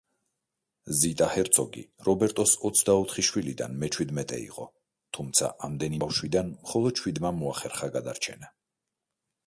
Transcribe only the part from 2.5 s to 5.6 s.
ოცდაოთხი შვილიდან მეჩვიდმეტე იყო, თუმცა